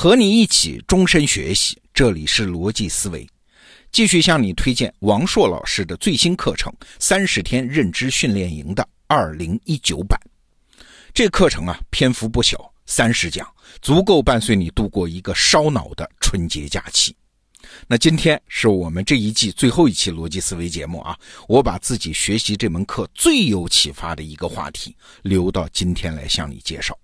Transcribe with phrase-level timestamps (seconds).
[0.00, 3.28] 和你一起终身学习，这里是逻辑思维，
[3.90, 10.16] 继续向你推荐王硕老师的最新课程《三十天认知训练营》的二零一九版。
[11.12, 13.44] 这课程啊，篇幅不小，三十讲，
[13.82, 17.12] 足够伴随你度过一个烧脑的春节假期。
[17.88, 26.96] 那今天是我们这一季最后一期逻辑思维节目啊，我把自己学习这门课最有启发的一个话题留到今天来向你介绍。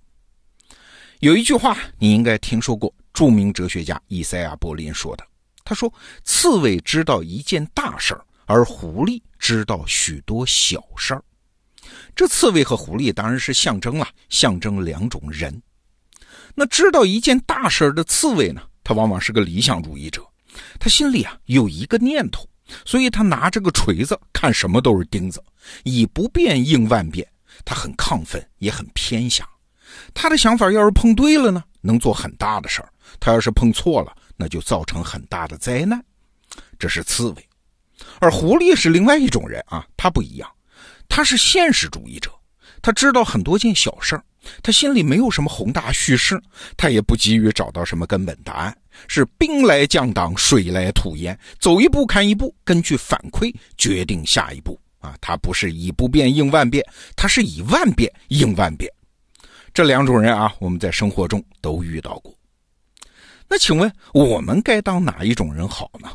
[1.24, 5.27] 有一句话你应该听说过，著名哲学家伊赛亚·柏林说的。
[5.65, 5.91] 他说
[6.23, 11.24] ：“刺猬知道一件大事儿，而狐狸知道许多小事儿。”
[12.15, 15.62] 这刺猬和狐狸当然是象征了，象征两种人。
[16.55, 20.23] 那知道一件大事儿的刺猬呢，他往往是个理想主义者，
[20.79, 22.46] 他心里啊有一个念头，
[22.84, 25.43] 所以他拿着个锤子看什么都是钉子，
[25.84, 27.27] 以不变应万变。
[27.65, 29.48] 他很亢奋，也很偏狭。
[30.14, 32.88] 他的想法要是碰对了呢，能做很大的事儿；
[33.20, 36.02] 他要是碰错了，那就造成很大的灾难。
[36.79, 37.48] 这是刺猬，
[38.21, 40.48] 而狐狸是另外一种人啊，他不一样，
[41.09, 42.30] 他是现实主义者。
[42.80, 44.23] 他知道很多件小事儿，
[44.62, 46.40] 他心里没有什么宏大叙事，
[46.76, 48.76] 他也不急于找到什么根本答案，
[49.09, 55.16] 是兵来将挡，水来土掩，走一步看一步，根据反馈决定下一步啊。
[55.18, 56.84] 他不是以不变应万变，
[57.16, 58.93] 他是以万变应万变。
[59.75, 62.33] 这两种人啊，我们在生活中都遇到过。
[63.49, 66.09] 那请问我们该当哪一种人好呢？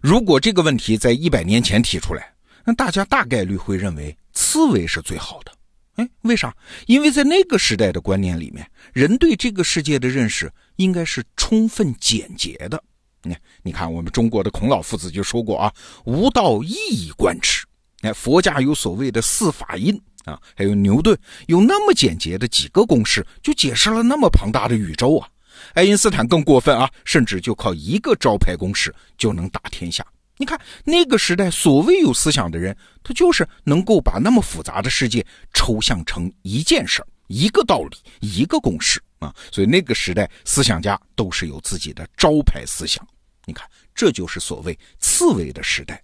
[0.00, 2.32] 如果这个问题在一百年前提出来，
[2.64, 5.52] 那大家大概率会认为刺猬是最好的。
[5.96, 6.56] 哎，为啥？
[6.86, 12.82] 因为在那个时代的观念里面，人对这个世界的认识应该是充分简洁的。
[13.22, 15.70] 你看，你看，我们中国的孔老夫子就说过啊
[16.06, 17.66] ：“无道一以贯之。”
[18.00, 20.00] 哎，佛家有所谓的四法印。
[20.28, 25.28] 啊，还有牛顿有那么简洁的几个公式，就解释了那么庞大的宇宙啊！
[25.74, 30.06] 爱因斯坦更过分啊，甚至就靠一个招牌公式就能打天下。
[30.36, 39.34] 你看那个时代，所谓有思想的人，他就是能够把那么复杂的世界抽象成一件事、一个道理、一个公式啊！
[39.50, 43.04] 所以那个时代思想家都是有自己的招牌思想。
[43.46, 46.00] 你看，这就是所谓刺猬的时代。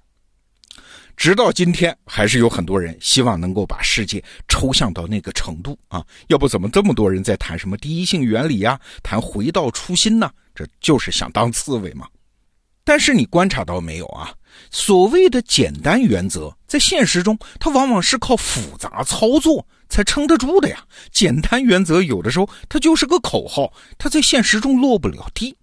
[1.17, 6.05] 直到今天，还是有很多人希望能够把世界抽象到那个程度啊！
[6.27, 10.31] 要不怎么这么多人在谈什么第一性原理呀，谈回到初心呢？
[10.55, 12.07] 这就是想当刺猬嘛。
[12.85, 14.35] 但是你观察到没有啊？
[14.71, 20.85] 所谓的简单原则，在现实中，它往往是靠复杂操作才撑得住的呀。
[21.11, 25.57] 简单原则有的时候它就是个口号，它在现实中落不了地。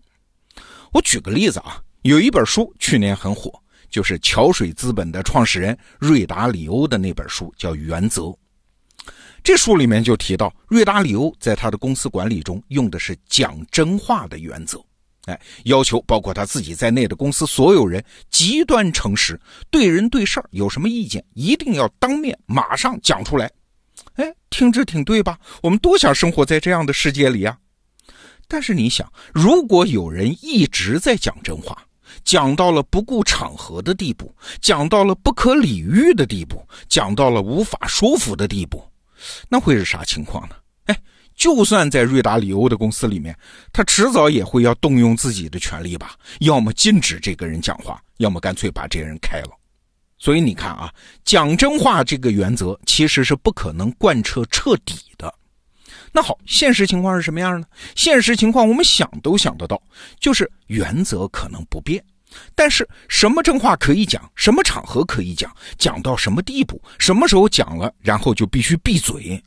[0.93, 3.61] 我举个例子啊，有一本书去年很火。
[3.91, 8.21] 就是桥水资本的创始人瑞达里欧的那本书叫《原则》，
[9.43, 14.83] 这书里面就提到，瑞达里欧在他的公司管理中用的是讲真话的原则，
[15.25, 23.51] 哎，要求包括他自己在内的公司所有人极端诚实，对人对事儿有什么意见一定要当面马上讲出来。
[24.13, 25.37] 哎，听着挺对吧？
[25.61, 27.57] 我们多想生活在这样的世界里啊！
[28.47, 31.85] 但是你想，如果有人一直在讲真话，
[32.23, 38.83] 讲到了不顾场合的地步，讲到了不可理喻的地步，讲到了无法说服的地步，
[39.49, 40.55] 那会是啥情况呢？
[40.85, 40.97] 哎，
[41.35, 43.37] 就算在瑞达里欧的公司里面，
[43.71, 49.49] 他迟早也会要动用自己的权利吧，要么禁止这个人讲话，要么干脆把这人开了。
[50.17, 50.93] 所以你看啊，
[51.23, 55.33] 讲真话这个原则其实是不可能贯彻彻底的。
[56.13, 57.65] 那好，现实情况是什么样呢？
[57.95, 59.81] 现实情况我们想都想得到，
[60.19, 62.03] 就是原则可能不变，
[62.55, 69.41] 但是什么真话可以讲，什么场合可以讲，讲到什么地步，什么时候讲了，然后就必须闭嘴。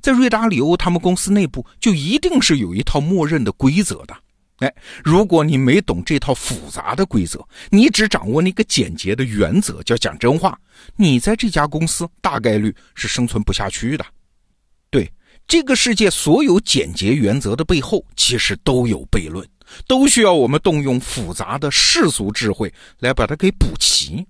[0.00, 4.16] 在瑞达里欧他们公司内部就一定是有一套默认的规则的。
[4.58, 4.74] 哎，
[5.04, 10.58] 如果你没懂这套复杂的规则，你只掌握那个简洁的原则，叫讲真话，
[10.96, 14.04] 你在这家公司大概率是生存不下去的。
[14.90, 15.10] 对。
[15.46, 19.44] 这个世界所有简洁原则的背后，其实都有悖论，
[19.86, 24.26] 都需要我们动用复杂的世俗智慧来把它给补齐。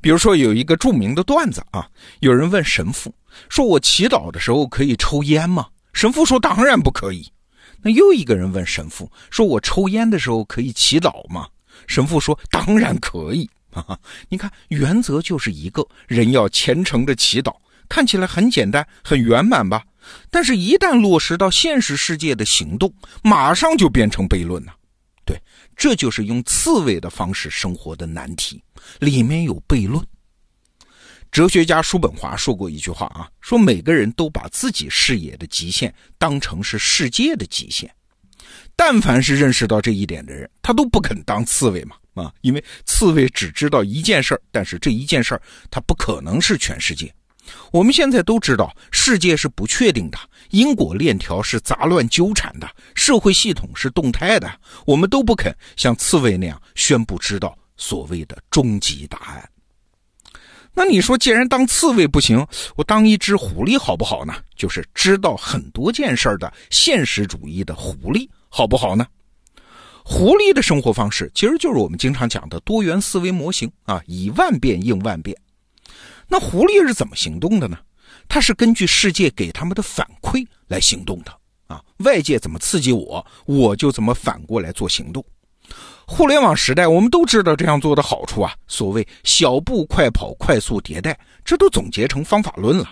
[0.00, 1.88] 比如说，有一个著名的段子啊，
[2.20, 3.14] 有人问神父
[3.48, 7.30] 说：“我祈祷的时候可以抽烟吗？”神父说：“当然不可以。”
[7.82, 11.46] 那又一个人问神父说：“我抽烟的时候可以祈祷吗？”
[11.86, 13.96] 神父说：“当然可以。”啊，
[14.28, 17.54] 你看，原则就是一个人要虔诚的祈祷，
[17.88, 19.84] 看起来很简单，很圆满吧？
[20.30, 22.92] 但是，一旦落实到现实世界的行动，
[23.22, 24.74] 马上就变成悖论了。
[25.24, 25.40] 对，
[25.76, 28.62] 这就是用刺猬的方式生活的难题，
[28.98, 30.04] 里面有悖论。
[31.30, 37.88] 哲学家叔本华说过一句话啊，说每个人都把自己视野的极限当成是世界的极限。
[38.74, 47.14] 但凡是认识到这一点的人，他都不肯当刺猬嘛啊，因为刺猬只知道一件事儿，但是这一件事儿它不可能是全世界。
[47.72, 50.18] 我们现在都知道，世界是不确定的，
[50.50, 54.50] 因果链条是杂乱纠缠的，社会系统是动态的，
[54.86, 59.48] 我们都不肯像刺猬那样宣布知道所谓的终极答案。
[60.72, 64.34] 那你说，既然当刺猬不行，我当一只狐狸好不好呢？
[64.56, 69.04] 就是知道很多件事的现实主义的狐狸好不好呢？
[70.04, 75.36] 狐狸的生活方式其实就是我们经常讲的多元思维模型啊，以万变应万变。
[76.30, 77.76] 那狐狸是怎么行动的呢？
[78.28, 81.32] 它是根据世界给他们的反馈来行动的
[81.66, 85.24] 啊，外界怎么刺激我，我就怎么反过来做行动。
[86.06, 88.54] 互联网时代，我们都知道这样做的好处啊。
[88.68, 92.88] 所谓小步快跑、快速迭代，这都总结成方法论了。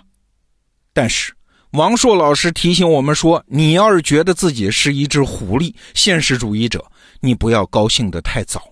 [0.93, 1.33] 但是
[1.73, 6.85] 王硕老师提醒我们说，你要是觉得自己是一只狐狸、现实主义者，
[7.21, 8.63] 你不要高兴得太早。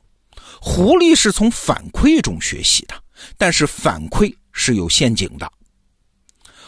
[0.61, 2.95] 狐狸是从反馈中学习的，
[3.37, 5.49] 但是反馈是有陷阱的。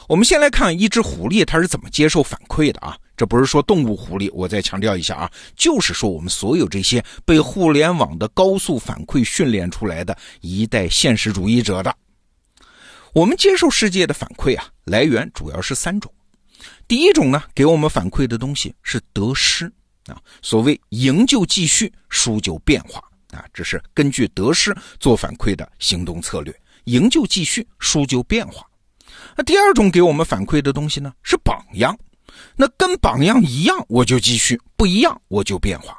[0.06, 2.96] 我们先来看一只狐狸，它是怎么接受反馈的啊？
[3.16, 11.94] 这不是说动物狐狸，我再强调一下啊，就是说我们所有这些被互联网的高速反馈训练出来的一代现实主义者的。
[13.12, 16.12] 我们接受世界的反馈啊，来源主要是三种。
[16.86, 19.70] 第一种呢，给我们反馈的东西是得失
[20.06, 22.98] 啊，所谓赢就继续，输就变化
[23.32, 26.54] 啊，这是根据得失做反馈的行动策略，
[26.88, 28.66] 赢就继续，输就变化。
[29.36, 31.96] 那第二种给我们反馈的东西呢，是榜样。
[32.56, 35.98] 那跟榜样一样，我就继续；不一样，我就变化。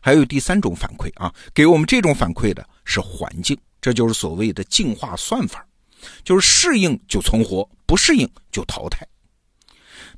[0.00, 5.64] 还有第三种反馈啊，给我们这种反馈的是环境，这就是所谓的进化算法，
[6.24, 9.06] 就是适应就存活，不适应就淘汰。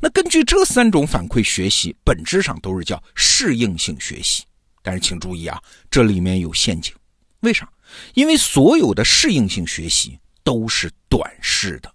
[0.01, 4.45] 那根据这三种反馈学习，本质上都是叫适应性学习。
[4.83, 5.61] 但是请注意啊，
[5.91, 6.93] 这里面有陷阱。
[7.41, 7.69] 为啥？
[8.15, 11.93] 因为所有的适应性学习都是短视的。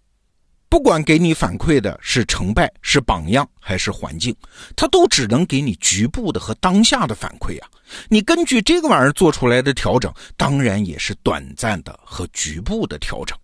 [0.69, 4.35] 不管给你反馈的是成败、是榜样还是环境，
[4.75, 7.67] 它都只能给你局部的和当下的反馈啊。
[8.07, 13.35] 你根据这个玩意儿做出来的调整，当然也是短暂的和局部的调整。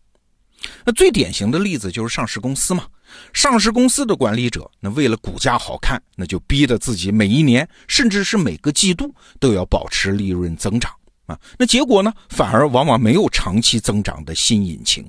[0.83, 2.85] 那最典型的例子就是上市公司嘛。
[3.33, 10.91] 上市公司的管理者，那为了股价好看，那就逼得自己每一年，甚至是每个季度都要保持利润增长
[11.25, 11.39] 啊。
[11.57, 15.05] 那结果呢，反而往往没有长期增长的新引擎。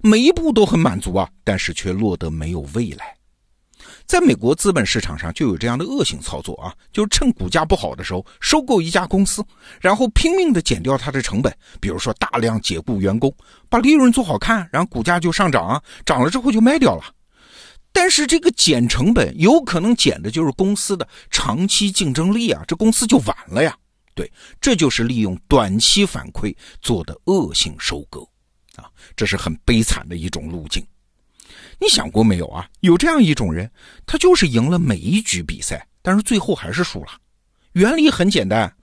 [0.00, 3.14] 每一步都很满足啊，但是却落得没有未来。
[4.06, 9.44] 在美国资本市场上就有这样的恶性操作啊，就是趁股价不好的时候收购一家公司，
[9.80, 13.32] 然后拼命的减掉它的成本，比如说大量解雇员工，
[13.68, 17.02] 把利润做好看，然后股价就上涨啊，涨了之后就卖掉了。
[17.92, 23.76] 但是这个减成本有可能减的就是公司的长期竞争力啊，这公司就完了呀。
[24.16, 28.26] 对，这就是利用短期反馈做的恶性收割。
[28.76, 30.84] 啊，这是很悲惨的一种路径。
[31.78, 32.66] 你想过没有啊？
[32.80, 33.70] 有这样一种人，
[34.06, 37.08] 他就是赢了每一局比赛，但是最后还是输了。
[37.72, 38.74] 原理很简单，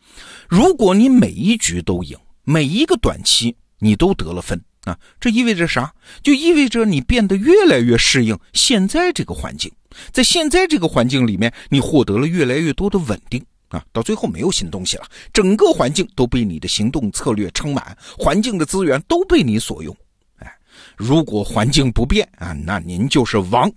[0.48, 5.92] 如果你每一局都赢，每一个短期你都得了分啊，这意味着啥？
[6.22, 9.72] 就意味着你变得越来越适应现在这个环境，
[10.12, 13.44] 在现在这个环境里面，你获得了越来越多的稳定。
[13.74, 19.96] 啊，到最后没有新东西了，整个环境都被你的行动策略撑满，环境的资源都被你所用。
[20.38, 20.56] 哎，
[20.96, 23.72] 如果环境不变啊，那您就是王。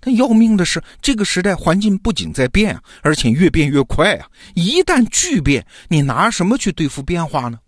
[0.00, 4.28] 但要命的是，这个时代环境不仅在变啊，而且越变越快啊！
[4.54, 7.60] 一旦巨变，你拿什么去对付变化呢？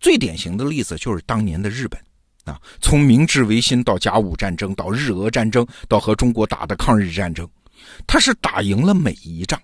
[0.00, 2.00] 最典型的例子就是当年的日本
[2.44, 7.48] 啊，从明治维新到甲午战争，到日俄战争，到和中国打的抗日战争，
[8.06, 9.60] 他是打赢了每一仗。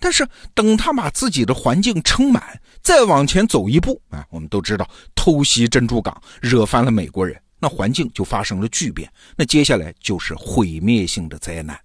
[0.00, 11.78] 但是等他把自己的环境撑满，再往前走一步啊，我们都知道偷袭珍珠港，惹翻了美国人，那环境就发生了巨变，那接下来就是毁灭性的灾难。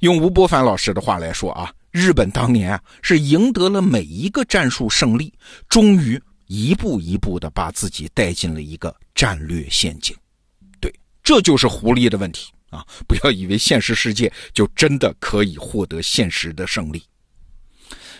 [0.00, 5.32] 用吴伯凡老师的话来说啊，日本当年啊是赢得了每一个战术胜利，
[5.68, 10.16] 终于一步一步的把自己带进了一个战略陷阱。
[10.80, 12.52] 对，这就是狐狸的问题。
[12.70, 12.84] 啊！
[13.06, 17.02] 不要以为现实世界就真的可以获得现实的胜利。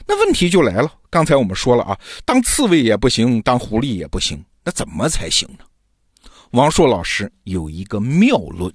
[0.07, 5.65] 那问题就来了，刚才我们说了啊，当刺猬也不行，当狐狸也不行，那怎么才行呢？
[6.53, 8.73] 王硕老师有一个妙论，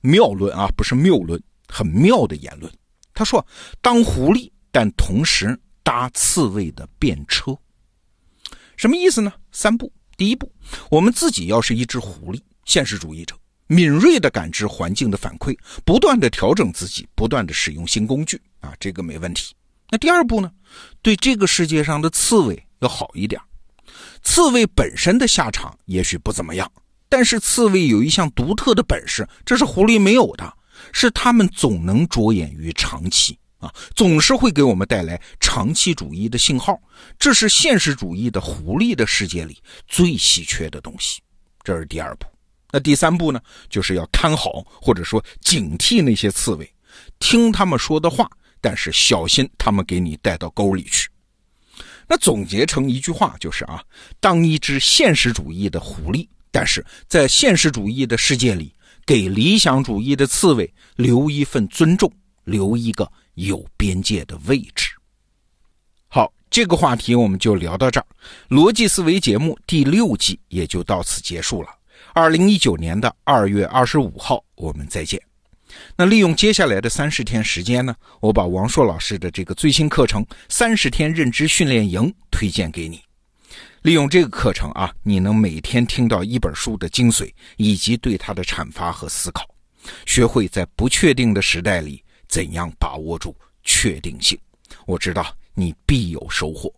[0.00, 2.72] 妙论啊，不是谬论，很妙的言论。
[3.14, 3.46] 他说，
[3.80, 7.56] 当狐狸，但同时搭刺猬的便车，
[8.76, 9.32] 什么意思呢？
[9.52, 10.50] 三步，第一步，
[10.90, 13.36] 我们自己要是一只狐狸，现实主义者。
[13.70, 19.54] 敏锐地感知环境的反馈，不断地调整自己，不断地使用新工具啊，这个没问题。
[19.88, 20.50] 那第二步呢？
[21.02, 23.40] 对这个世界上的刺猬要好一点。
[24.24, 26.68] 刺猬本身的下场也许不怎么样，
[27.08, 30.52] 但是刺猬有一项独特的本事，这是狐狸没有的，
[30.92, 36.76] 是它们总能着眼于长期啊，总是会给我们带来长期主义的信号。
[37.20, 41.22] 这是现实主义的狐狸的世界里最稀缺的东西。
[41.62, 42.26] 这是第二步。
[42.72, 43.40] 那第三步呢？
[43.68, 46.72] 就是要看好或者说警惕那些刺猬，
[47.18, 51.08] 听他们说的话，但是小心他们给你带到沟里去。
[52.06, 53.82] 那总结成一句话就是啊，
[54.18, 58.74] 当一只现实主义的狐狸，但是在现实主义的世界里，
[59.06, 62.12] 给理想主义的刺猬留一份尊重，
[62.44, 64.90] 留一个有边界的位置。
[66.08, 68.06] 好，这个话题我们就聊到这儿，
[68.48, 71.68] 逻辑思维节目第六季也就到此结束了。
[72.12, 75.20] 二零一九年的二月二十五号，我们再见。
[75.96, 83.00] 那利用接下来的三十天时间呢，我把王硕老师的这个最新课程《三十天认知训练营》推荐给你。
[83.82, 89.48] 利用这个课程啊，你能每天听到一本书的精髓，以及对它的阐发和思考，
[90.04, 94.38] 学会在不确定的时代里怎样把握住确定性。
[94.86, 96.72] 我知道你必有收获。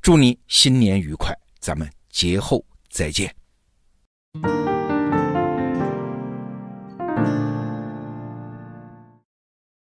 [0.00, 3.41] 祝你新年愉快，咱们节后再见。
[4.34, 4.71] thank you